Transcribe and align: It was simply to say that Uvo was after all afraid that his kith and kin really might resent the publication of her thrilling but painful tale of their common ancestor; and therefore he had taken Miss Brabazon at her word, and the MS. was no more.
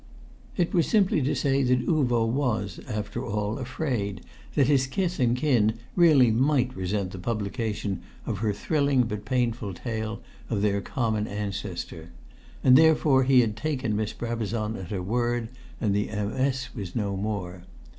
It 0.57 0.73
was 0.73 0.87
simply 0.87 1.21
to 1.21 1.35
say 1.35 1.61
that 1.61 1.85
Uvo 1.87 2.25
was 2.25 2.79
after 2.87 3.23
all 3.23 3.59
afraid 3.59 4.21
that 4.55 4.65
his 4.65 4.87
kith 4.87 5.19
and 5.19 5.37
kin 5.37 5.73
really 5.95 6.31
might 6.31 6.75
resent 6.75 7.11
the 7.11 7.19
publication 7.19 8.01
of 8.25 8.39
her 8.39 8.51
thrilling 8.51 9.03
but 9.03 9.25
painful 9.25 9.75
tale 9.75 10.19
of 10.49 10.63
their 10.63 10.81
common 10.81 11.27
ancestor; 11.27 12.09
and 12.63 12.75
therefore 12.75 13.25
he 13.25 13.41
had 13.41 13.55
taken 13.55 13.95
Miss 13.95 14.11
Brabazon 14.11 14.75
at 14.75 14.89
her 14.89 15.03
word, 15.03 15.49
and 15.79 15.93
the 15.93 16.07
MS. 16.07 16.69
was 16.75 16.95
no 16.95 17.15
more. 17.15 17.65